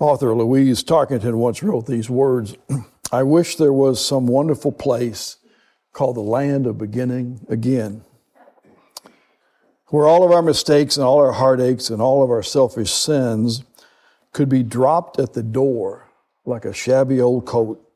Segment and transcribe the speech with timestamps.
[0.00, 2.56] Author Louise Tarkington once wrote these words
[3.12, 5.36] I wish there was some wonderful place
[5.92, 8.02] called the land of beginning again,
[9.88, 13.62] where all of our mistakes and all our heartaches and all of our selfish sins
[14.32, 16.08] could be dropped at the door
[16.46, 17.86] like a shabby old coat,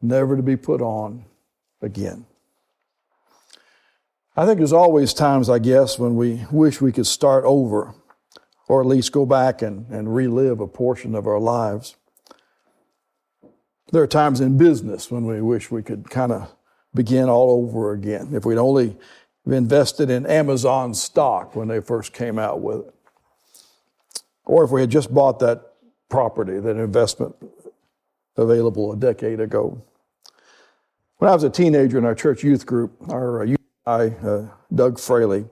[0.00, 1.26] never to be put on
[1.82, 2.24] again.
[4.34, 7.94] I think there's always times, I guess, when we wish we could start over
[8.68, 11.96] or at least go back and, and relive a portion of our lives.
[13.90, 16.54] There are times in business when we wish we could kind of
[16.94, 18.30] begin all over again.
[18.34, 18.96] If we'd only
[19.46, 22.94] invested in Amazon stock when they first came out with it.
[24.44, 25.72] Or if we had just bought that
[26.10, 27.34] property, that investment
[28.36, 29.82] available a decade ago.
[31.16, 34.98] When I was a teenager in our church youth group, our youth guy, uh, Doug
[34.98, 35.46] Fraley,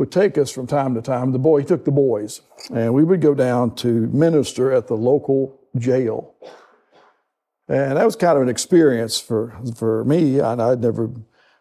[0.00, 1.30] would take us from time to time.
[1.30, 2.40] The boy, he took the boys,
[2.72, 6.34] and we would go down to minister at the local jail.
[7.68, 11.10] And that was kind of an experience for, for me, and I'd never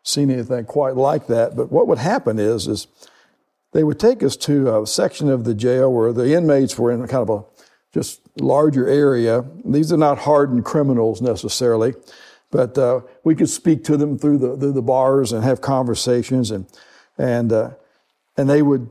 [0.04, 1.58] seen anything quite like that.
[1.58, 2.88] But what would happen is, is
[3.74, 7.06] they would take us to a section of the jail where the inmates were in
[7.08, 7.44] kind of a
[7.94, 9.44] just larger area.
[9.66, 11.94] These are not hardened criminals necessarily,
[12.52, 16.52] but uh, we could speak to them through the, through the bars and have conversations.
[16.52, 16.68] And,
[17.18, 17.72] and uh,
[18.40, 18.90] and they would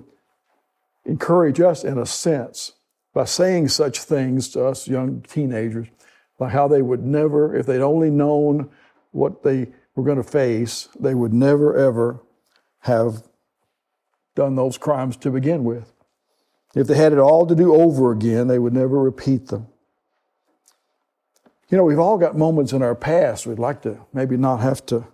[1.07, 2.73] encourage us, in a sense,
[3.15, 5.89] by saying such things to us young teenagers,
[6.39, 8.69] by how they would never, if they'd only known
[9.13, 12.21] what they were going to face, they would never, ever
[12.81, 13.23] have
[14.35, 15.95] done those crimes to begin with.
[16.75, 19.67] If they had it all to do over again, they would never repeat them.
[21.71, 24.85] You know, we've all got moments in our past we'd like to maybe not have
[24.87, 25.07] to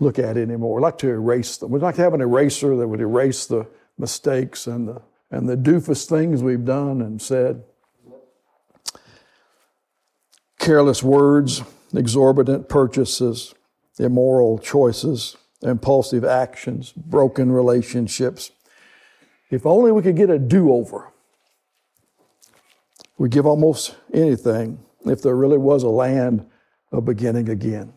[0.00, 0.74] look at anymore.
[0.74, 1.70] We like to erase them.
[1.70, 3.66] We'd like to have an eraser that would erase the
[3.98, 7.64] mistakes and the, and the doofus things we've done and said.
[10.58, 11.62] Careless words,
[11.94, 13.54] exorbitant purchases,
[13.98, 18.50] immoral choices, impulsive actions, broken relationships.
[19.50, 21.12] If only we could get a do over.
[23.18, 26.46] We'd give almost anything if there really was a land
[26.92, 27.92] of beginning again.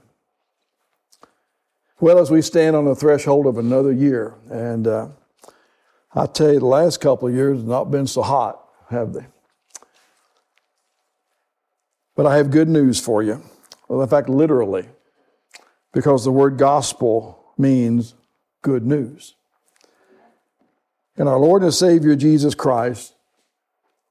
[2.02, 5.08] Well, as we stand on the threshold of another year, and uh,
[6.16, 9.26] I tell you, the last couple of years have not been so hot, have they?
[12.16, 13.44] But I have good news for you.
[13.90, 14.88] Well, in fact, literally,
[15.92, 18.14] because the word gospel means
[18.62, 19.36] good news.
[21.18, 23.14] And our Lord and Savior Jesus Christ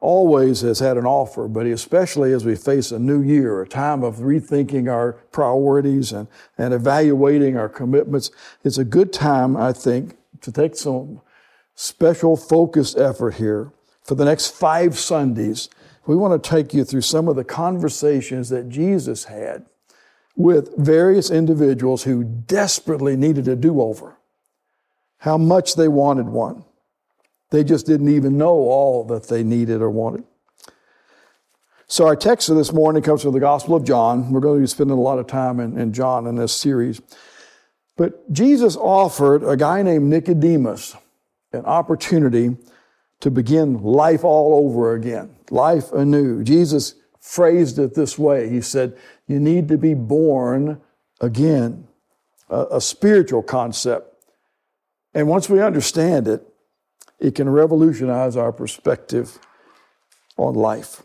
[0.00, 4.02] always has had an offer, but especially as we face a new year, a time
[4.04, 8.30] of rethinking our priorities and, and evaluating our commitments,
[8.62, 11.20] it's a good time, I think, to take some
[11.74, 13.72] special focused effort here.
[14.02, 15.68] For the next five Sundays,
[16.06, 19.66] we want to take you through some of the conversations that Jesus had
[20.36, 24.16] with various individuals who desperately needed a do over,
[25.18, 26.64] how much they wanted one.
[27.50, 30.24] They just didn't even know all that they needed or wanted.
[31.86, 34.30] So, our text for this morning comes from the Gospel of John.
[34.30, 37.00] We're going to be spending a lot of time in, in John in this series.
[37.96, 40.94] But Jesus offered a guy named Nicodemus
[41.52, 42.56] an opportunity
[43.20, 46.44] to begin life all over again, life anew.
[46.44, 50.80] Jesus phrased it this way He said, You need to be born
[51.20, 51.88] again,
[52.48, 54.14] a, a spiritual concept.
[55.14, 56.46] And once we understand it,
[57.18, 59.38] it can revolutionize our perspective
[60.36, 61.02] on life.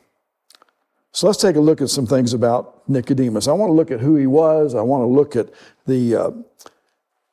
[1.12, 3.48] So let's take a look at some things about Nicodemus.
[3.48, 4.74] I want to look at who he was.
[4.74, 5.50] I want to look at
[5.86, 6.32] the uh,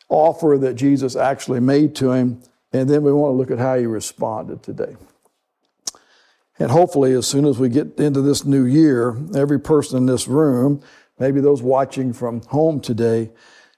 [0.08, 2.42] offer that Jesus actually made to him.
[2.72, 4.96] And then we want to look at how he responded today.
[6.58, 10.28] And hopefully, as soon as we get into this new year, every person in this
[10.28, 10.82] room,
[11.18, 13.30] maybe those watching from home today,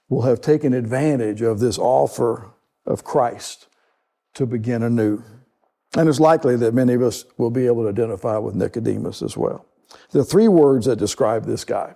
[0.09, 2.51] will have taken advantage of this offer
[2.85, 3.67] of Christ
[4.35, 5.23] to begin anew.
[5.95, 9.37] And it's likely that many of us will be able to identify with Nicodemus as
[9.37, 9.65] well.
[10.11, 11.95] There are three words that describe this guy.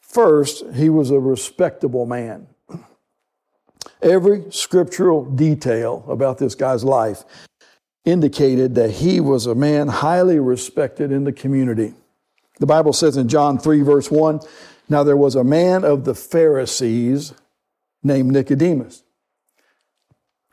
[0.00, 2.46] First, he was a respectable man.
[4.00, 7.24] Every scriptural detail about this guy's life
[8.04, 11.94] indicated that he was a man highly respected in the community.
[12.60, 14.40] The Bible says in John 3, verse 1
[14.88, 17.34] Now there was a man of the Pharisees
[18.02, 19.02] named Nicodemus.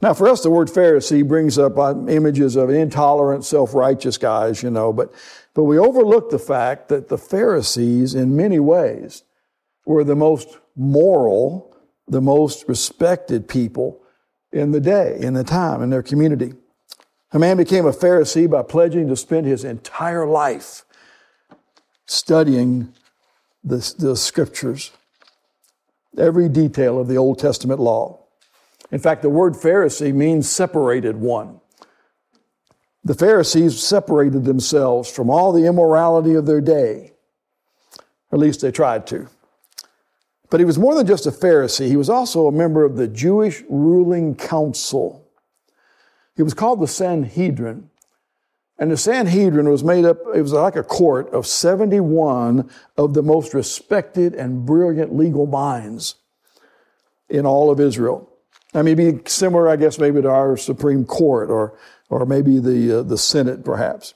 [0.04, 4.70] Now, for us, the word Pharisee brings up uh, images of intolerant, self-righteous guys, you
[4.70, 5.14] know, but,
[5.54, 9.24] but we overlook the fact that the Pharisees, in many ways,
[9.86, 11.74] were the most moral,
[12.06, 14.04] the most respected people
[14.52, 16.54] in the day, in the time, in their community.
[17.32, 20.84] A man became a Pharisee by pledging to spend his entire life
[22.06, 22.94] studying
[23.64, 24.92] the, the scriptures,
[26.18, 28.20] every detail of the Old Testament law.
[28.94, 31.60] In fact, the word Pharisee means separated one.
[33.04, 37.14] The Pharisees separated themselves from all the immorality of their day.
[38.32, 39.28] At least they tried to.
[40.52, 43.08] But he was more than just a Pharisee, he was also a member of the
[43.08, 45.28] Jewish ruling council.
[46.36, 47.90] He was called the Sanhedrin.
[48.78, 53.24] And the Sanhedrin was made up, it was like a court of 71 of the
[53.24, 56.16] most respected and brilliant legal minds
[57.28, 58.30] in all of Israel.
[58.74, 61.78] I mean, be similar, I guess, maybe to our Supreme Court or,
[62.10, 64.14] or maybe the, uh, the Senate, perhaps.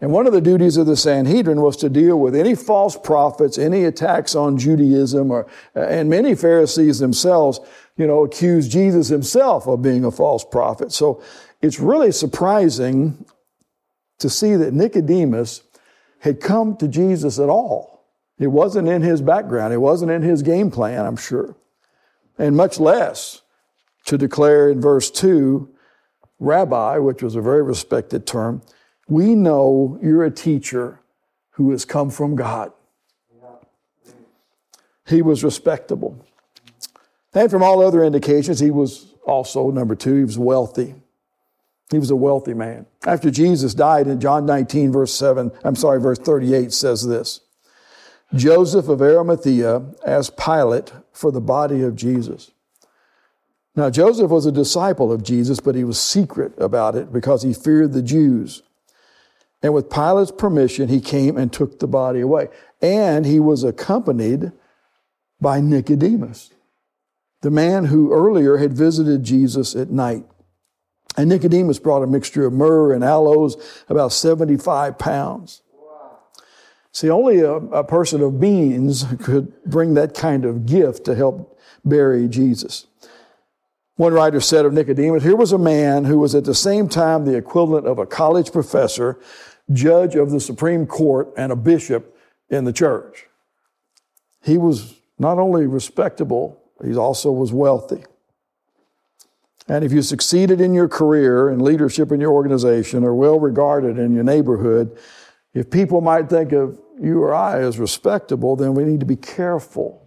[0.00, 3.56] And one of the duties of the Sanhedrin was to deal with any false prophets,
[3.56, 7.60] any attacks on Judaism, or, and many Pharisees themselves,
[7.96, 10.92] you know, accused Jesus himself of being a false prophet.
[10.92, 11.22] So
[11.62, 13.24] it's really surprising
[14.18, 15.62] to see that Nicodemus
[16.20, 18.04] had come to Jesus at all.
[18.38, 21.56] It wasn't in his background, it wasn't in his game plan, I'm sure.
[22.38, 23.40] And much less
[24.06, 25.68] to declare in verse 2,
[26.38, 28.62] Rabbi, which was a very respected term,
[29.08, 31.00] we know you're a teacher
[31.50, 32.72] who has come from God.
[35.06, 36.24] He was respectable.
[37.32, 40.94] And from all other indications, he was also, number two, he was wealthy.
[41.90, 42.86] He was a wealthy man.
[43.06, 47.40] After Jesus died in John 19, verse 7, I'm sorry, verse 38 says this
[48.34, 52.50] Joseph of Arimathea asked Pilate for the body of Jesus.
[53.76, 57.52] Now, Joseph was a disciple of Jesus, but he was secret about it because he
[57.52, 58.62] feared the Jews.
[59.62, 62.48] And with Pilate's permission, he came and took the body away.
[62.80, 64.52] And he was accompanied
[65.40, 66.50] by Nicodemus,
[67.42, 70.24] the man who earlier had visited Jesus at night.
[71.18, 73.56] And Nicodemus brought a mixture of myrrh and aloes,
[73.88, 75.62] about 75 pounds.
[76.92, 81.58] See, only a, a person of means could bring that kind of gift to help
[81.84, 82.86] bury Jesus.
[83.96, 87.24] One writer said of Nicodemus, here was a man who was at the same time
[87.24, 89.18] the equivalent of a college professor,
[89.72, 92.14] judge of the Supreme Court, and a bishop
[92.50, 93.26] in the church.
[94.44, 98.04] He was not only respectable, he also was wealthy.
[99.66, 103.98] And if you succeeded in your career and leadership in your organization or well regarded
[103.98, 104.96] in your neighborhood,
[105.54, 109.16] if people might think of you or I as respectable, then we need to be
[109.16, 110.05] careful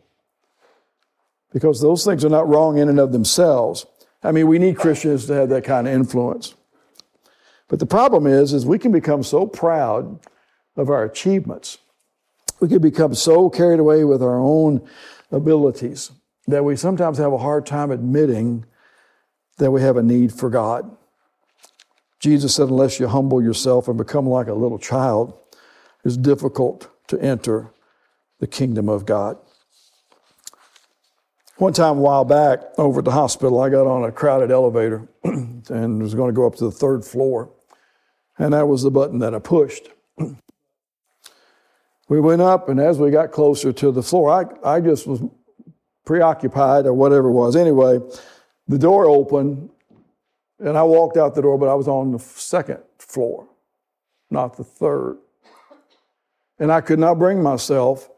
[1.51, 3.85] because those things are not wrong in and of themselves.
[4.23, 6.55] I mean, we need Christians to have that kind of influence.
[7.67, 10.19] But the problem is, is we can become so proud
[10.75, 11.77] of our achievements.
[12.59, 14.87] We can become so carried away with our own
[15.31, 16.11] abilities
[16.47, 18.65] that we sometimes have a hard time admitting
[19.57, 20.89] that we have a need for God.
[22.19, 25.37] Jesus said, unless you humble yourself and become like a little child,
[26.03, 27.71] it's difficult to enter
[28.39, 29.37] the kingdom of God.
[31.59, 35.09] One time a while back over at the hospital, I got on a crowded elevator
[35.25, 37.51] and was going to go up to the third floor.
[38.37, 39.89] And that was the button that I pushed.
[42.07, 45.21] we went up, and as we got closer to the floor, I, I just was
[46.05, 47.57] preoccupied or whatever it was.
[47.57, 47.99] Anyway,
[48.69, 49.69] the door opened,
[50.59, 53.49] and I walked out the door, but I was on the second floor,
[54.31, 55.17] not the third.
[56.57, 58.09] And I could not bring myself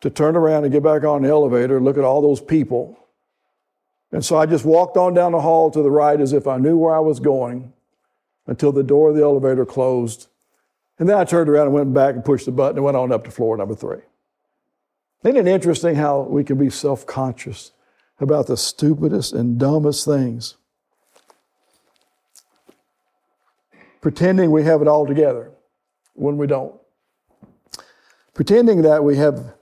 [0.00, 2.98] to turn around and get back on the elevator and look at all those people.
[4.12, 6.58] And so I just walked on down the hall to the right as if I
[6.58, 7.72] knew where I was going
[8.46, 10.26] until the door of the elevator closed.
[10.98, 13.12] And then I turned around and went back and pushed the button and went on
[13.12, 14.00] up to floor number three.
[15.22, 17.72] Isn't it interesting how we can be self conscious
[18.18, 20.56] about the stupidest and dumbest things?
[24.00, 25.52] Pretending we have it all together
[26.14, 26.74] when we don't.
[28.32, 29.54] Pretending that we have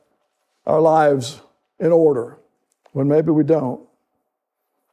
[0.69, 1.41] our lives
[1.81, 2.39] in order
[2.93, 3.81] when maybe we don't.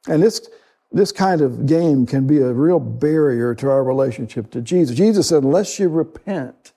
[0.07, 0.49] And this,
[0.91, 4.95] this kind of game can be a real barrier to our relationship to Jesus.
[4.95, 6.71] Jesus said, unless you repent,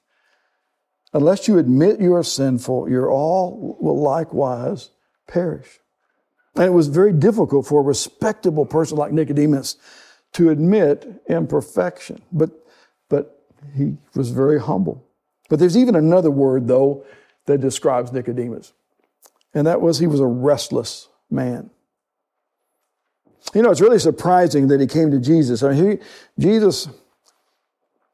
[1.13, 4.91] unless you admit you are sinful, you all will likewise
[5.29, 5.79] perish.
[6.57, 9.77] And it was very difficult for a respectable person like Nicodemus
[10.33, 12.51] to admit imperfection, but,
[13.09, 13.45] but
[13.77, 15.05] he was very humble.
[15.49, 17.05] But there's even another word, though,
[17.47, 18.73] that describes Nicodemus
[19.55, 21.71] and that was he was a restless man.
[23.55, 25.63] You know, it's really surprising that he came to Jesus.
[25.63, 25.99] I mean, he,
[26.39, 26.89] Jesus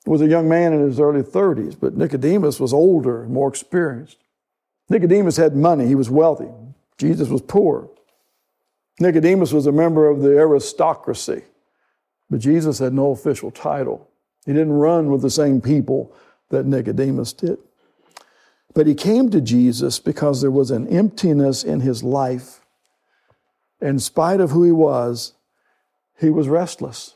[0.07, 4.19] was a young man in his early 30s, but Nicodemus was older more experienced.
[4.89, 6.51] Nicodemus had money, he was wealthy.
[6.99, 7.91] Jesus was poor.
[9.01, 11.43] Nicodemus was a member of the aristocracy,
[12.31, 14.09] but Jesus had no official title.
[14.47, 16.15] He didn't run with the same people
[16.51, 17.59] that Nicodemus did.
[18.75, 22.61] But he came to Jesus because there was an emptiness in his life.
[23.81, 25.35] In spite of who he was,
[26.21, 27.15] he was restless.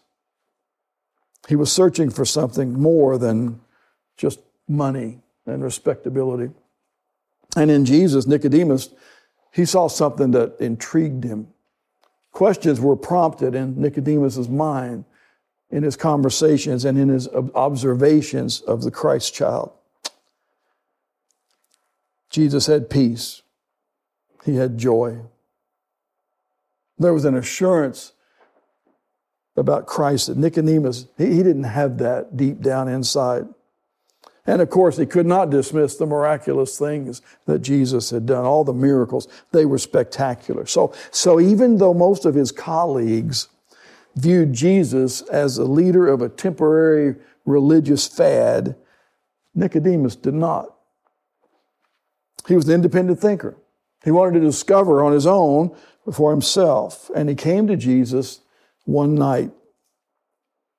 [1.48, 3.60] He was searching for something more than
[4.16, 6.52] just money and respectability.
[7.56, 8.90] And in Jesus, Nicodemus,
[9.52, 11.48] he saw something that intrigued him.
[12.32, 15.04] Questions were prompted in Nicodemus's mind
[15.70, 19.72] in his conversations and in his observations of the Christ child.
[22.30, 23.42] Jesus had peace.
[24.44, 25.20] He had joy.
[26.98, 28.12] There was an assurance
[29.56, 33.46] about Christ that Nicodemus, he, he didn't have that deep down inside.
[34.46, 38.64] And of course, he could not dismiss the miraculous things that Jesus had done, all
[38.64, 39.28] the miracles.
[39.52, 40.64] They were spectacular.
[40.64, 43.48] So, so even though most of his colleagues
[44.16, 48.74] viewed Jesus as a leader of a temporary religious fad,
[49.54, 50.77] Nicodemus did not.
[52.48, 53.56] He was an independent thinker.
[54.02, 55.76] He wanted to discover on his own
[56.10, 57.10] for himself.
[57.14, 58.40] And he came to Jesus
[58.86, 59.50] one night.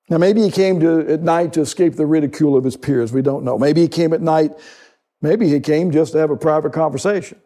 [0.09, 3.13] Now, maybe he came to, at night to escape the ridicule of his peers.
[3.13, 3.59] We don't know.
[3.59, 4.53] Maybe he came at night.
[5.21, 7.39] Maybe he came just to have a private conversation.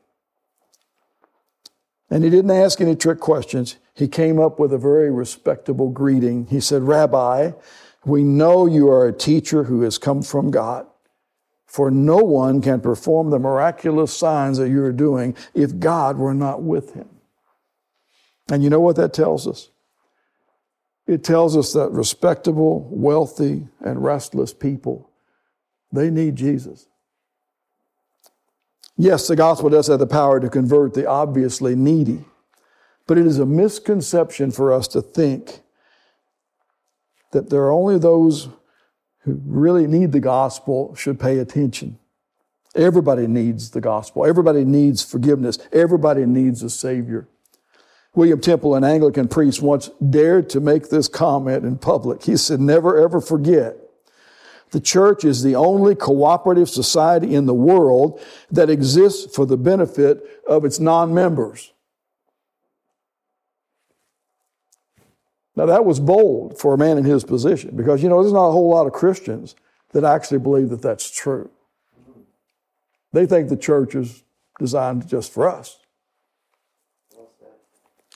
[2.10, 3.76] And he didn't ask any trick questions.
[3.94, 6.48] He came up with a very respectable greeting.
[6.48, 7.52] He said, Rabbi,
[8.06, 10.86] we know you are a teacher who has come from God.
[11.74, 16.36] For no one can perform the miraculous signs that you are doing if God were
[16.36, 17.10] not with him.
[18.52, 19.72] And you know what that tells us?
[21.08, 25.10] It tells us that respectable, wealthy, and restless people,
[25.92, 26.86] they need Jesus.
[28.96, 32.24] Yes, the gospel does have the power to convert the obviously needy,
[33.08, 35.62] but it is a misconception for us to think
[37.32, 38.50] that there are only those
[39.24, 41.98] who really need the gospel should pay attention.
[42.76, 44.26] Everybody needs the gospel.
[44.26, 45.60] Everybody needs forgiveness.
[45.72, 47.28] Everybody needs a Savior.
[48.16, 52.24] William Temple, an Anglican priest, once dared to make this comment in public.
[52.24, 53.78] He said, Never ever forget.
[54.72, 60.24] The church is the only cooperative society in the world that exists for the benefit
[60.48, 61.73] of its non members.
[65.56, 68.48] Now, that was bold for a man in his position because, you know, there's not
[68.48, 69.56] a whole lot of Christians
[69.92, 71.50] that actually believe that that's true.
[73.12, 74.24] They think the church is
[74.60, 75.78] designed just for us.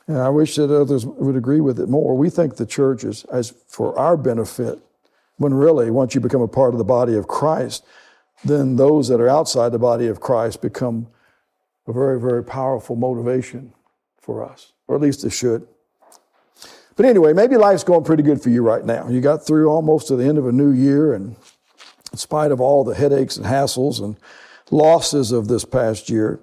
[0.08, 2.18] And I wish that others would agree with it more.
[2.18, 4.80] We think the church is as for our benefit,
[5.36, 7.86] when really, once you become a part of the body of Christ,
[8.44, 11.08] then those that are outside the body of Christ become
[11.86, 13.74] a very, very powerful motivation
[14.20, 15.68] for us, or at least it should.
[16.98, 19.08] But anyway, maybe life's going pretty good for you right now.
[19.08, 21.36] You got through almost to the end of a new year, and
[22.12, 24.18] in spite of all the headaches and hassles and
[24.72, 26.40] losses of this past year,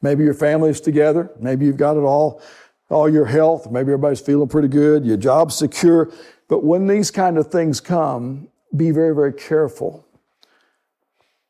[0.00, 1.30] maybe your family's together.
[1.38, 2.40] Maybe you've got it all,
[2.88, 3.70] all your health.
[3.70, 5.04] Maybe everybody's feeling pretty good.
[5.04, 6.10] Your job's secure.
[6.48, 10.06] But when these kind of things come, be very, very careful.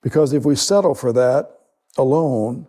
[0.03, 1.61] Because if we settle for that
[1.97, 2.67] alone,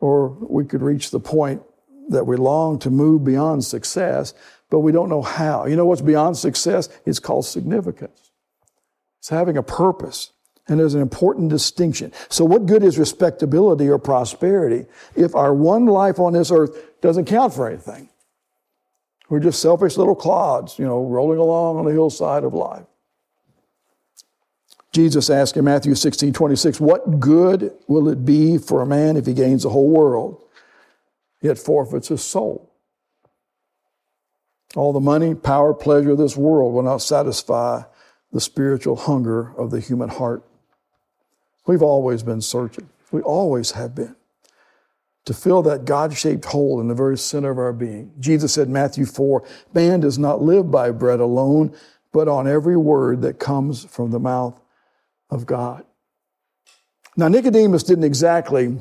[0.00, 1.62] or we could reach the point
[2.08, 4.34] that we long to move beyond success,
[4.70, 5.66] but we don't know how.
[5.66, 6.88] You know what's beyond success?
[7.04, 8.30] It's called significance.
[9.18, 10.32] It's having a purpose.
[10.68, 12.12] And there's an important distinction.
[12.28, 14.84] So, what good is respectability or prosperity
[15.16, 18.10] if our one life on this earth doesn't count for anything?
[19.30, 22.84] We're just selfish little clods, you know, rolling along on the hillside of life.
[24.92, 29.26] Jesus asked in Matthew 16, 26, What good will it be for a man if
[29.26, 30.42] he gains the whole world,
[31.40, 32.72] yet forfeits his soul?
[34.76, 37.82] All the money, power, pleasure of this world will not satisfy
[38.32, 40.44] the spiritual hunger of the human heart.
[41.66, 42.88] We've always been searching.
[43.10, 44.14] We always have been.
[45.24, 48.12] To fill that God shaped hole in the very center of our being.
[48.18, 51.74] Jesus said, Matthew 4, man does not live by bread alone,
[52.12, 54.58] but on every word that comes from the mouth
[55.30, 55.84] of God.
[57.16, 58.80] Now, Nicodemus didn't exactly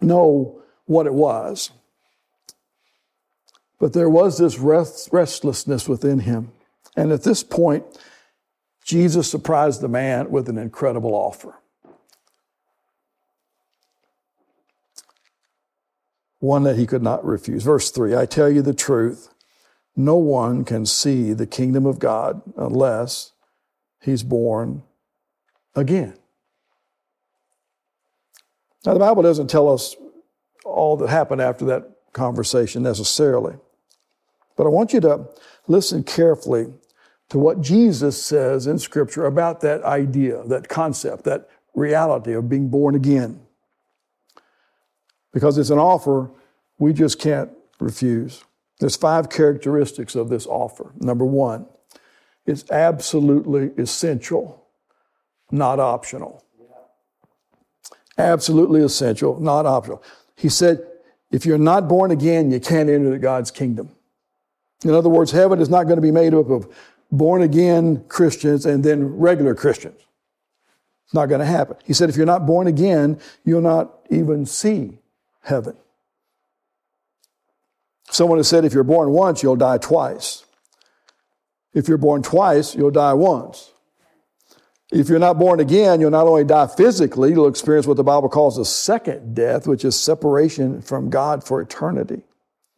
[0.00, 1.70] know what it was.
[3.78, 6.52] But there was this rest, restlessness within him.
[6.96, 7.84] And at this point,
[8.84, 11.58] Jesus surprised the man with an incredible offer.
[16.38, 17.64] One that he could not refuse.
[17.64, 19.28] Verse 3 I tell you the truth,
[19.96, 23.32] no one can see the kingdom of God unless
[24.00, 24.82] he's born
[25.74, 26.14] again.
[28.84, 29.96] Now, the Bible doesn't tell us
[30.66, 33.56] all that happened after that conversation necessarily.
[34.56, 35.28] But I want you to
[35.66, 36.72] listen carefully
[37.28, 42.68] to what Jesus says in Scripture about that idea, that concept, that reality of being
[42.68, 43.40] born again.
[45.32, 46.30] Because it's an offer
[46.78, 48.44] we just can't refuse.
[48.80, 50.92] There's five characteristics of this offer.
[51.00, 51.66] Number one,
[52.46, 54.66] it's absolutely essential,
[55.50, 56.44] not optional.
[58.18, 60.02] Absolutely essential, not optional.
[60.36, 60.86] He said,
[61.30, 63.90] if you're not born again, you can't enter God's kingdom.
[64.84, 66.72] In other words, heaven is not going to be made up of
[67.10, 70.00] born again Christians and then regular Christians.
[71.04, 71.76] It's not going to happen.
[71.84, 74.98] He said, if you're not born again, you'll not even see
[75.42, 75.76] heaven.
[78.10, 80.44] Someone has said, if you're born once, you'll die twice.
[81.72, 83.72] If you're born twice, you'll die once.
[84.92, 88.28] If you're not born again, you'll not only die physically, you'll experience what the Bible
[88.28, 92.22] calls a second death, which is separation from God for eternity.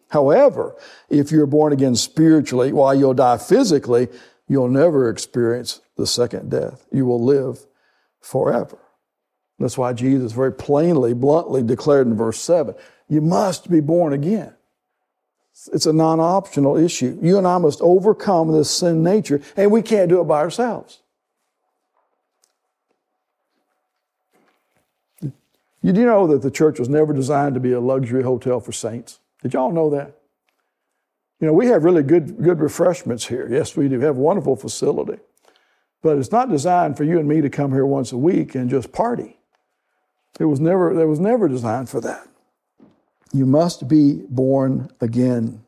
[0.08, 0.74] However,
[1.10, 4.08] if you're born again spiritually, while you'll die physically,
[4.48, 6.86] you'll never experience the second death.
[6.90, 7.66] You will live
[8.20, 8.78] forever.
[9.58, 12.74] That's why Jesus very plainly, bluntly declared in verse 7
[13.10, 14.54] you must be born again.
[15.72, 17.18] It's a non optional issue.
[17.22, 21.00] You and I must overcome this sin nature, and we can't do it by ourselves.
[25.82, 28.73] You do know that the church was never designed to be a luxury hotel for
[28.73, 29.20] saints?
[29.42, 30.18] Did y'all know that?
[31.40, 33.49] You know, we have really good, good refreshments here.
[33.49, 33.99] Yes, we do.
[33.99, 35.20] We have a wonderful facility.
[36.02, 38.68] But it's not designed for you and me to come here once a week and
[38.68, 39.38] just party.
[40.40, 42.28] It was never, it was never designed for that.
[43.32, 45.64] You must be born again.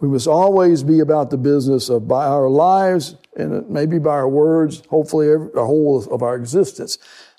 [0.00, 4.28] We must always be about the business of by our lives and maybe by our
[4.28, 6.98] words, hopefully every, the whole of our existence,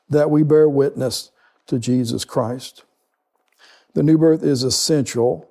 [0.10, 1.32] that we bear witness
[1.68, 2.84] to Jesus Christ.
[3.94, 5.50] The new birth is essential,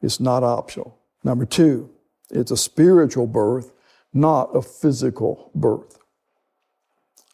[0.00, 0.98] it's not optional.
[1.24, 1.90] Number two,
[2.30, 3.72] it's a spiritual birth,
[4.12, 5.98] not a physical birth.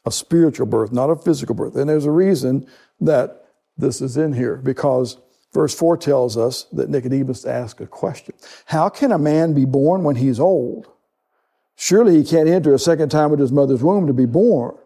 [0.06, 1.76] A spiritual birth, not a physical birth.
[1.76, 2.66] And there's a reason
[3.00, 3.44] that
[3.76, 5.18] this is in here because
[5.52, 8.34] verse 4 tells us that Nicodemus asked a question
[8.66, 10.88] How can a man be born when he's old?
[11.76, 14.76] Surely he can't enter a second time into his mother's womb to be born.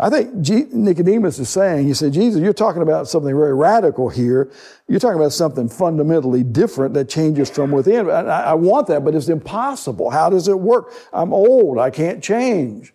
[0.00, 4.08] I think G- Nicodemus is saying, he said, Jesus, you're talking about something very radical
[4.08, 4.50] here.
[4.86, 8.08] You're talking about something fundamentally different that changes from within.
[8.08, 10.10] I, I want that, but it's impossible.
[10.10, 10.92] How does it work?
[11.12, 11.78] I'm old.
[11.78, 12.94] I can't change.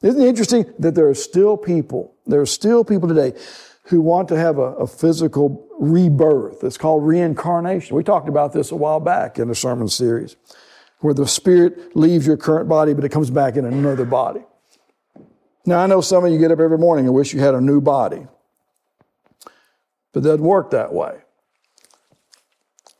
[0.00, 3.38] Isn't it interesting that there are still people, there are still people today
[3.84, 6.62] who want to have a, a physical rebirth.
[6.64, 7.96] It's called reincarnation.
[7.96, 10.36] We talked about this a while back in a sermon series
[11.00, 14.40] where the spirit leaves your current body, but it comes back in another body.
[15.66, 17.60] Now, I know some of you get up every morning and wish you had a
[17.60, 18.26] new body,
[20.12, 21.18] but it doesn't work that way.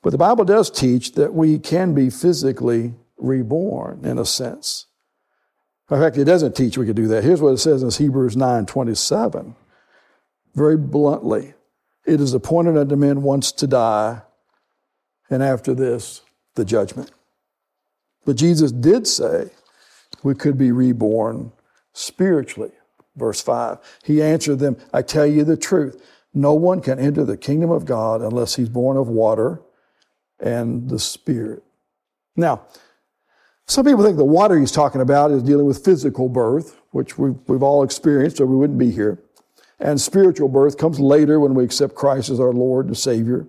[0.02, 4.86] But the Bible does teach that we can be physically reborn in a sense.
[5.90, 7.24] In fact, it doesn't teach we could do that.
[7.24, 9.56] Here's what it says in Hebrews 9 27.
[10.54, 11.54] Very bluntly,
[12.04, 14.22] it is appointed unto men once to die,
[15.30, 16.22] and after this,
[16.54, 17.10] the judgment.
[18.24, 19.50] But Jesus did say
[20.22, 21.52] we could be reborn
[21.98, 22.70] spiritually.
[23.16, 23.78] Verse 5.
[24.04, 26.00] He answered them, I tell you the truth.
[26.32, 29.60] No one can enter the kingdom of God unless he's born of water
[30.38, 31.64] and the Spirit.
[32.36, 32.62] Now,
[33.66, 37.36] some people think the water he's talking about is dealing with physical birth, which we've,
[37.48, 39.18] we've all experienced or we wouldn't be here.
[39.80, 43.46] And spiritual birth comes later when we accept Christ as our Lord and Savior.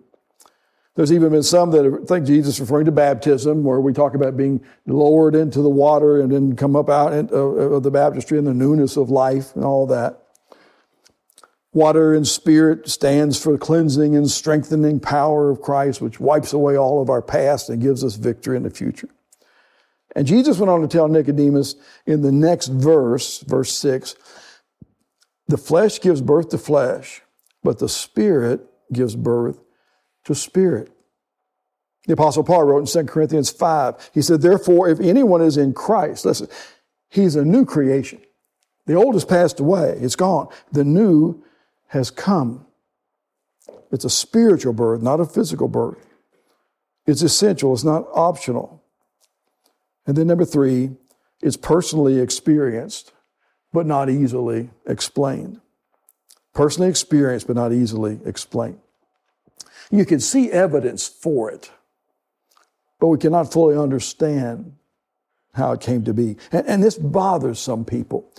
[0.99, 4.61] There's even been some that think Jesus referring to baptism, where we talk about being
[4.85, 8.97] lowered into the water and then come up out of the baptistry in the newness
[8.97, 10.21] of life and all that.
[11.71, 16.75] Water and spirit stands for the cleansing and strengthening power of Christ, which wipes away
[16.75, 19.07] all of our past and gives us victory in the future.
[20.17, 21.75] And Jesus went on to tell Nicodemus
[22.07, 24.15] in the next verse, verse 6,
[25.47, 27.21] the flesh gives birth to flesh,
[27.63, 28.59] but the spirit
[28.91, 29.61] gives birth
[30.25, 30.91] to spirit.
[32.05, 35.73] The Apostle Paul wrote in 2 Corinthians 5, he said, Therefore, if anyone is in
[35.73, 36.47] Christ, listen,
[37.09, 38.21] he's a new creation.
[38.85, 40.47] The old has passed away, it's gone.
[40.71, 41.43] The new
[41.87, 42.65] has come.
[43.91, 46.05] It's a spiritual birth, not a physical birth.
[47.05, 48.83] It's essential, it's not optional.
[50.05, 50.91] And then number three,
[51.41, 53.13] it's personally experienced,
[53.71, 55.61] but not easily explained.
[56.53, 58.79] Personally experienced, but not easily explained.
[59.91, 61.71] You can see evidence for it,
[62.99, 64.75] but we cannot fully understand
[65.53, 66.37] how it came to be.
[66.51, 68.31] And, and this bothers some people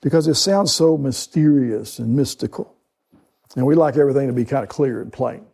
[0.00, 2.74] because it sounds so mysterious and mystical.
[3.56, 5.46] And we like everything to be kind of clear and plain.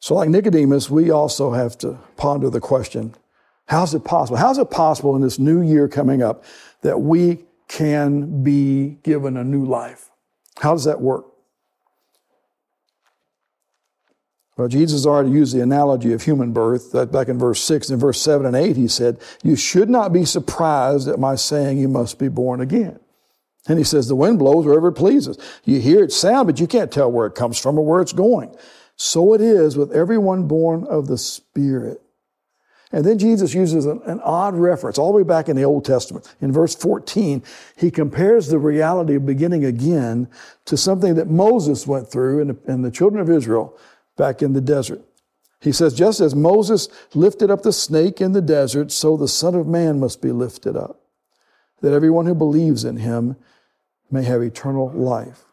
[0.00, 3.14] So, like Nicodemus, we also have to ponder the question
[3.66, 4.36] how's it possible?
[4.36, 6.44] How's it possible in this new year coming up
[6.82, 10.10] that we can be given a new life?
[10.60, 11.33] How does that work?
[14.56, 16.92] Well, Jesus already used the analogy of human birth.
[16.92, 20.12] That back in verse 6 and verse 7 and 8, he said, You should not
[20.12, 23.00] be surprised at my saying you must be born again.
[23.66, 25.38] And he says, The wind blows wherever it pleases.
[25.64, 28.12] You hear its sound, but you can't tell where it comes from or where it's
[28.12, 28.54] going.
[28.96, 32.00] So it is with everyone born of the Spirit.
[32.92, 35.84] And then Jesus uses an, an, odd reference all the way back in the Old
[35.84, 36.32] Testament.
[36.40, 37.42] In verse 14,
[37.76, 40.28] he compares the reality of beginning again
[40.66, 43.76] to something that Moses went through and the, and the children of Israel
[44.16, 45.02] back in the desert.
[45.60, 49.54] He says, just as Moses lifted up the snake in the desert, so the Son
[49.54, 51.00] of Man must be lifted up,
[51.80, 53.36] that everyone who believes in him
[54.10, 55.44] may have eternal life.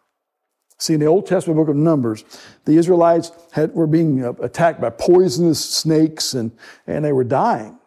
[0.78, 2.26] See, in the Old Testament book of Numbers,
[2.66, 6.52] the Israelites had, were being uh, attacked by poisonous snakes and,
[6.88, 7.78] and they were dying.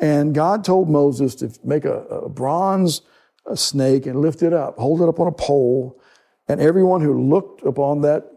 [0.00, 3.02] And God told Moses to make a, a bronze
[3.54, 6.00] snake and lift it up, hold it up on a pole,
[6.48, 8.35] and everyone who looked upon that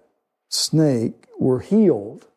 [0.50, 2.28] snake were healed.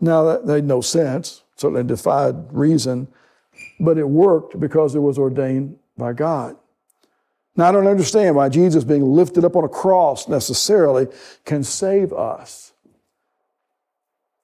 [0.00, 3.08] Now, that made no sense, certainly defied reason,
[3.80, 6.56] but it worked because it was ordained by God.
[7.56, 11.08] Now, I don't understand why Jesus being lifted up on a cross necessarily
[11.44, 12.72] can save us.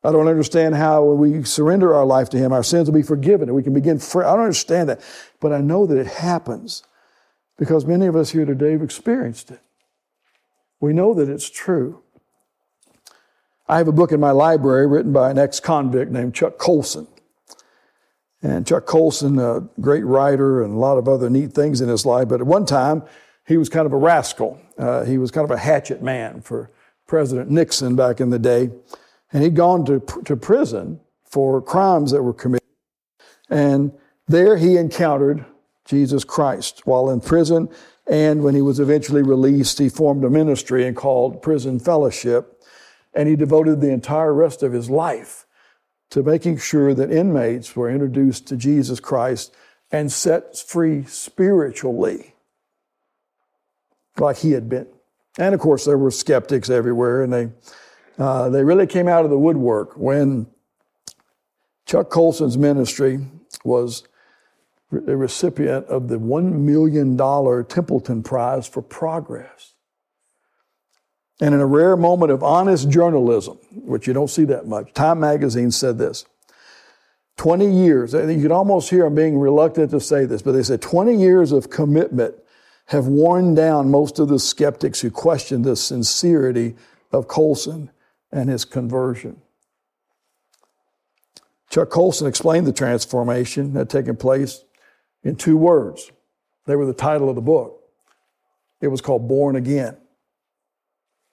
[0.02, 3.02] I don't understand how when we surrender our life to Him, our sins will be
[3.02, 3.98] forgiven and we can begin.
[3.98, 5.00] I don't understand that,
[5.40, 6.82] but I know that it happens
[7.56, 9.60] because many of us here today have experienced it.
[10.84, 12.02] We know that it's true.
[13.66, 17.06] I have a book in my library written by an ex convict named Chuck Colson.
[18.42, 22.04] And Chuck Colson, a great writer and a lot of other neat things in his
[22.04, 23.02] life, but at one time,
[23.46, 24.60] he was kind of a rascal.
[24.76, 26.70] Uh, he was kind of a hatchet man for
[27.06, 28.68] President Nixon back in the day.
[29.32, 32.68] And he'd gone to, to prison for crimes that were committed.
[33.48, 33.90] And
[34.28, 35.46] there he encountered
[35.86, 36.86] Jesus Christ.
[36.86, 37.70] While in prison
[38.06, 42.62] and when he was eventually released, he formed a ministry and called Prison Fellowship.
[43.14, 45.46] And he devoted the entire rest of his life
[46.10, 49.54] to making sure that inmates were introduced to Jesus Christ
[49.90, 52.34] and set free spiritually,
[54.18, 54.88] like he had been.
[55.38, 57.48] And of course, there were skeptics everywhere, and they,
[58.18, 60.46] uh, they really came out of the woodwork when
[61.86, 63.20] Chuck Colson's ministry
[63.64, 64.04] was
[65.00, 67.16] the recipient of the $1 million
[67.66, 69.72] Templeton Prize for Progress.
[71.40, 75.20] And in a rare moment of honest journalism, which you don't see that much, Time
[75.20, 76.24] magazine said this
[77.36, 80.62] 20 years, and you could almost hear I'm being reluctant to say this, but they
[80.62, 82.36] said 20 years of commitment
[82.86, 86.76] have worn down most of the skeptics who question the sincerity
[87.10, 87.90] of Colson
[88.30, 89.40] and his conversion.
[91.70, 94.64] Chuck Colson explained the transformation that had taken place
[95.24, 96.12] in two words.
[96.66, 97.80] They were the title of the book.
[98.80, 99.96] It was called Born Again.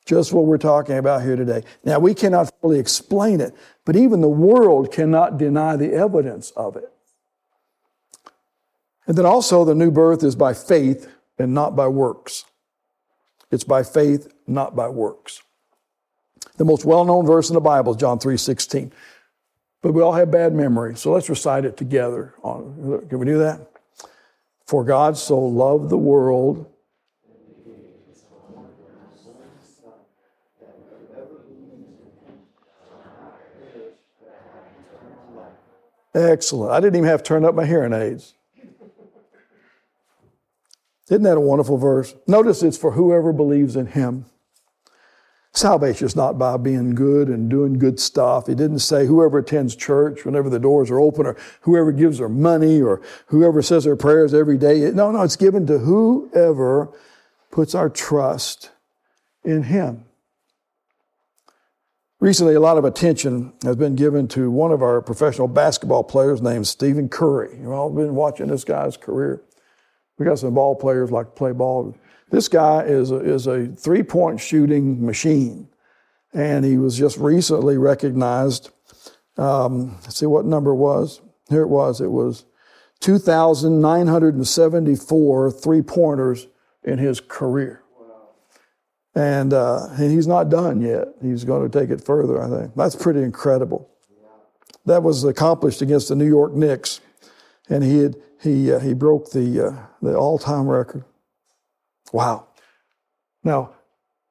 [0.05, 1.63] Just what we're talking about here today.
[1.83, 3.53] Now, we cannot fully explain it,
[3.85, 6.91] but even the world cannot deny the evidence of it.
[9.05, 12.45] And then also, the new birth is by faith and not by works.
[13.51, 15.43] It's by faith, not by works.
[16.57, 18.91] The most well-known verse in the Bible is John 3:16.
[19.81, 22.33] But we all have bad memory, so let's recite it together.
[22.43, 23.67] Can we do that?
[24.71, 26.65] For God so loved the world
[36.15, 36.71] Excellent.
[36.71, 38.33] I didn't even have to turn up my hearing aids.
[41.09, 42.15] Isn't that a wonderful verse?
[42.25, 44.25] Notice it's for whoever believes in him.
[45.53, 48.47] Salvation is not by being good and doing good stuff.
[48.47, 52.29] He didn't say whoever attends church whenever the doors are open or whoever gives their
[52.29, 54.79] money or whoever says their prayers every day.
[54.91, 56.89] No, no, it's given to whoever
[57.51, 58.71] puts our trust
[59.43, 60.05] in him.
[62.21, 66.41] Recently, a lot of attention has been given to one of our professional basketball players
[66.41, 67.57] named Stephen Curry.
[67.59, 69.41] You've all been watching this guy's career.
[70.17, 71.95] We got some ball players like to play ball.
[72.31, 75.67] This guy is a, is a three point shooting machine.
[76.33, 78.69] And he was just recently recognized.
[79.37, 81.19] Um, let's see what number was.
[81.49, 81.99] Here it was.
[81.99, 82.45] It was
[83.01, 86.47] 2,974 three pointers
[86.83, 87.83] in his career.
[89.13, 91.09] And, uh, and he's not done yet.
[91.21, 92.73] He's going to take it further, I think.
[92.75, 93.89] That's pretty incredible.
[94.85, 97.01] That was accomplished against the New York Knicks.
[97.67, 101.03] And he, had, he, uh, he broke the, uh, the all time record.
[102.11, 102.47] Wow.
[103.43, 103.73] Now,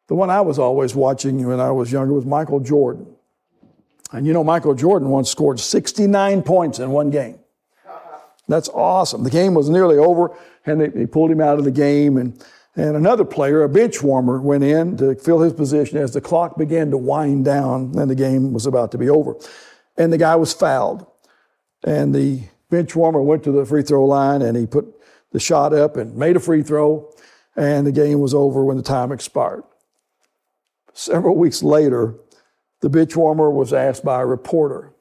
[0.08, 3.06] The one I was always watching when I was younger was Michael Jordan.
[4.12, 7.38] And you know, Michael Jordan once scored 69 points in one game.
[8.48, 9.22] That's awesome.
[9.22, 12.16] The game was nearly over, and they, they, pulled him out of the game.
[12.16, 16.20] And, and another player, a bench warmer, went in to fill his position as the
[16.20, 19.36] clock began to wind down and the game was about to be over.
[19.96, 21.06] And the guy was fouled.
[21.84, 24.86] And the bench warmer went to the free throw line and he put
[25.30, 27.12] the shot up and made a free throw.
[27.60, 29.64] And the game was over when the time expired.
[30.94, 32.14] Several weeks later,
[32.80, 34.94] the bench warmer was asked by a reporter,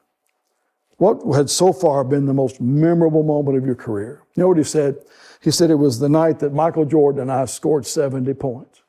[0.98, 4.20] What had so far been the most memorable moment of your career?
[4.34, 4.98] You know what he said?
[5.40, 8.82] He said it was the night that Michael Jordan and I scored 70 points.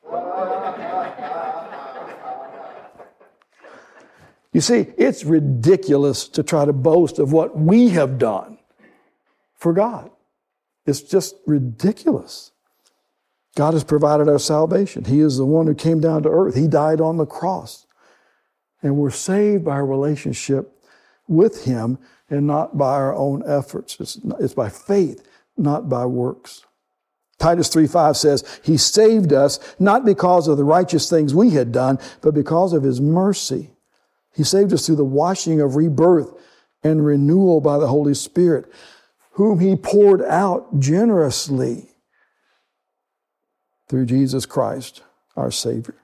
[4.52, 8.58] you see, it's ridiculous to try to boast of what we have done
[9.54, 10.10] for God.
[10.84, 12.51] It's just ridiculous.
[13.54, 15.04] God has provided our salvation.
[15.04, 16.54] He is the one who came down to earth.
[16.54, 17.86] He died on the cross.
[18.82, 20.82] And we're saved by a relationship
[21.28, 21.98] with Him
[22.30, 23.98] and not by our own efforts.
[24.00, 26.64] It's, it's by faith, not by works.
[27.38, 31.98] Titus 3:5 says, He saved us not because of the righteous things we had done,
[32.20, 33.70] but because of His mercy.
[34.34, 36.32] He saved us through the washing of rebirth
[36.82, 38.72] and renewal by the Holy Spirit,
[39.32, 41.91] whom He poured out generously
[43.92, 45.02] through Jesus Christ,
[45.36, 45.96] our Savior.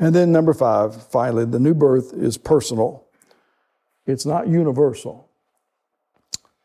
[0.00, 3.04] And then, number five, finally, the new birth is personal.
[4.04, 5.28] It's not universal.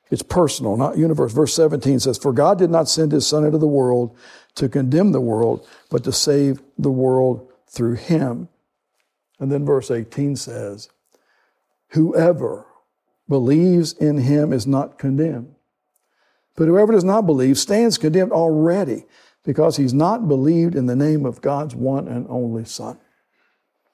[0.10, 1.36] It's personal, not universal.
[1.36, 4.18] Verse 17 says, For God did not send his Son into the world
[4.56, 8.50] to condemn the world, but to save the world through him.
[9.40, 10.90] And then verse 18 says,
[11.90, 12.66] Whoever
[13.30, 15.54] believes in him is not condemned.
[16.56, 19.06] But whoever does not believe stands condemned already
[19.48, 23.00] because he's not believed in the name of God's one and only Son.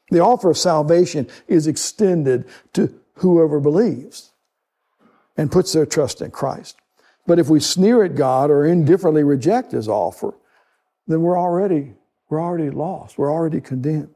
[0.09, 4.31] The offer of salvation is extended to whoever believes
[5.37, 6.77] and puts their trust in Christ.
[7.27, 10.33] But if we sneer at God or indifferently reject his offer,
[11.05, 11.93] then we're already,
[12.29, 13.19] we're already lost.
[13.19, 14.15] We're already condemned.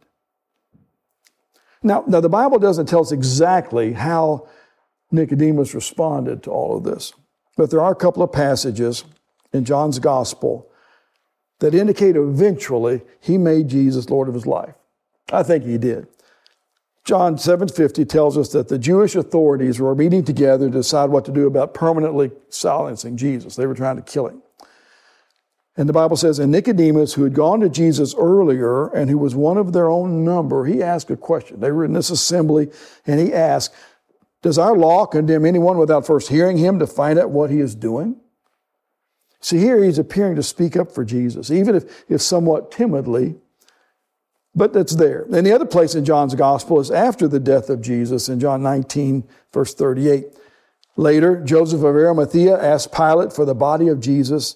[1.83, 4.47] Now, now, the Bible doesn't tell us exactly how
[5.11, 7.13] Nicodemus responded to all of this,
[7.55, 9.03] but there are a couple of passages
[9.53, 10.71] in John's gospel
[11.59, 14.75] that indicate eventually he made Jesus Lord of his life.
[15.31, 16.07] I think he did.
[17.03, 21.31] John 7:50 tells us that the Jewish authorities were meeting together to decide what to
[21.31, 23.55] do about permanently silencing Jesus.
[23.55, 24.41] They were trying to kill him.
[25.77, 29.35] And the Bible says, and Nicodemus, who had gone to Jesus earlier and who was
[29.35, 31.59] one of their own number, he asked a question.
[31.59, 32.71] They were in this assembly,
[33.05, 33.75] and he asked,
[34.41, 37.75] Does our law condemn anyone without first hearing him to find out what he is
[37.75, 38.19] doing?
[39.39, 43.35] See, here he's appearing to speak up for Jesus, even if, if somewhat timidly
[44.57, 45.27] but that's there.
[45.31, 48.63] And the other place in John's gospel is after the death of Jesus in John
[48.63, 49.23] 19,
[49.53, 50.25] verse 38.
[50.95, 54.55] Later, Joseph of Arimathea asked Pilate for the body of Jesus.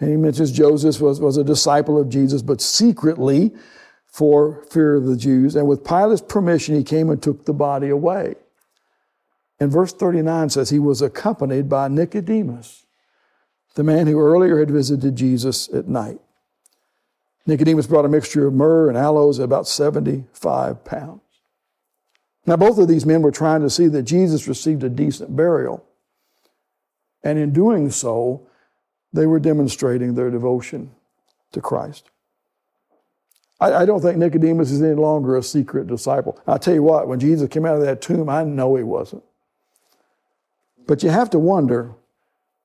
[0.00, 3.52] And he mentions Joseph was, was a disciple of Jesus, but secretly
[4.06, 5.54] for fear of the Jews.
[5.54, 8.36] And with Pilate's permission, he came and took the body away.
[9.60, 12.81] And verse 39 says he was accompanied by Nicodemus,
[13.74, 16.18] the man who earlier had visited Jesus at night.
[17.46, 21.20] Nicodemus brought a mixture of myrrh and aloes about 75 pounds.
[22.46, 25.84] Now, both of these men were trying to see that Jesus received a decent burial.
[27.22, 28.46] And in doing so,
[29.12, 30.90] they were demonstrating their devotion
[31.52, 32.10] to Christ.
[33.60, 36.40] I, I, don't think Nicodemus is any longer a secret disciple.
[36.46, 39.22] I'll tell you what, when Jesus came out of that tomb, I know he wasn't.
[40.86, 41.94] But you have to wonder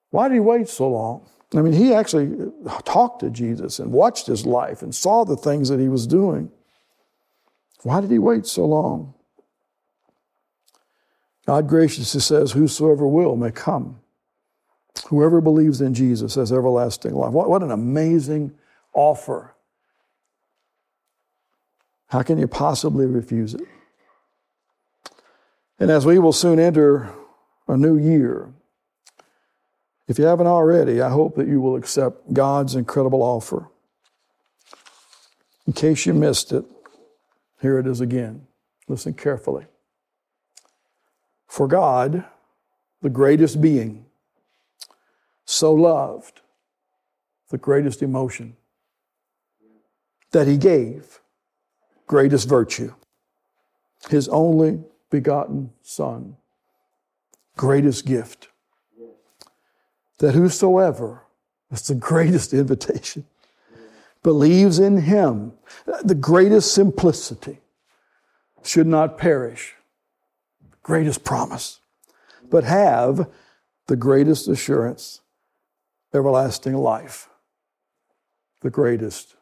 [0.09, 1.27] why did he wait so long?
[1.55, 2.51] I mean, he actually
[2.83, 6.51] talked to Jesus and watched his life and saw the things that he was doing.
[7.83, 9.13] Why did he wait so long?
[11.45, 14.01] God graciously says, Whosoever will may come.
[15.07, 17.31] Whoever believes in Jesus has everlasting life.
[17.31, 18.53] What, what an amazing
[18.93, 19.55] offer.
[22.07, 23.61] How can you possibly refuse it?
[25.79, 27.13] And as we will soon enter
[27.67, 28.51] a new year,
[30.07, 33.67] if you haven't already, I hope that you will accept God's incredible offer.
[35.65, 36.63] In case you missed it,
[37.61, 38.47] here it is again.
[38.87, 39.65] Listen carefully.
[41.47, 42.23] For God,
[43.01, 44.05] the greatest being,
[45.43, 46.41] so loved
[47.49, 48.55] the greatest emotion
[50.31, 51.19] that he gave
[52.05, 52.93] greatest virtue,
[54.09, 56.37] his only begotten Son,
[57.55, 58.49] greatest gift
[60.19, 61.23] that whosoever,
[61.69, 63.25] that's the greatest invitation,
[64.23, 65.53] believes in him,
[66.03, 67.59] the greatest simplicity,
[68.63, 69.75] should not perish,
[70.83, 71.79] greatest promise,
[72.49, 73.29] but have
[73.87, 75.21] the greatest assurance,
[76.13, 77.29] everlasting life,
[78.61, 79.35] the greatest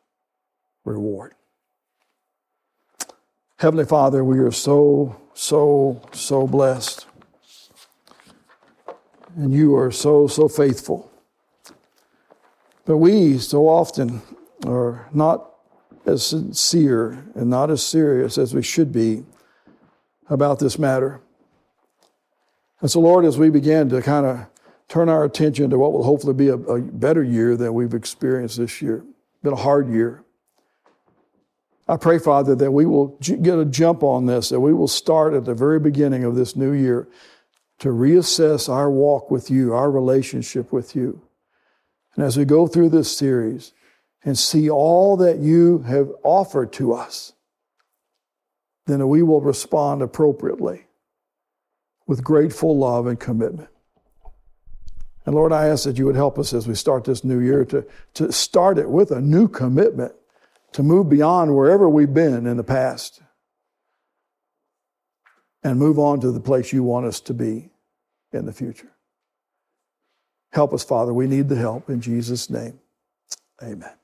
[0.84, 1.34] reward.
[3.58, 7.08] Heavenly Father, we are so, so, so blessed.
[9.36, 11.12] And you are so, so faithful.
[12.86, 14.22] But we so often
[14.66, 15.52] are not
[16.06, 19.26] as sincere and not as serious as we should be
[20.30, 21.20] about this matter.
[22.82, 24.46] And so, Lord, as we begin to kind of
[24.88, 28.58] turn our attention to what will hopefully be a, a better year than we've experienced
[28.58, 29.04] this year,
[29.44, 30.24] been a hard year.
[31.88, 35.34] I pray, Father, that we will get a jump on this, that we will start
[35.34, 37.08] at the very beginning of this new year
[37.80, 41.22] to reassess our walk with you, our relationship with you.
[42.16, 43.74] And as we go through this series
[44.24, 47.34] and see all that you have offered to us,
[48.88, 50.86] then we will respond appropriately
[52.08, 53.70] with grateful love and commitment.
[55.26, 57.66] And Lord, I ask that you would help us as we start this new year
[57.66, 60.14] to, to start it with a new commitment
[60.74, 63.22] to move beyond wherever we've been in the past
[65.66, 67.72] and move on to the place you want us to be
[68.32, 68.92] in the future.
[70.52, 71.12] Help us, Father.
[71.12, 71.90] We need the help.
[71.90, 72.80] In Jesus' name,
[73.62, 73.96] amen.